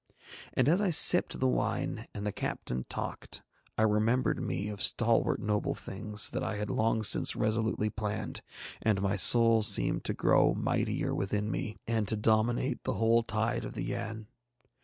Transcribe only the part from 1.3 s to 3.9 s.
the wine and the captain talked, I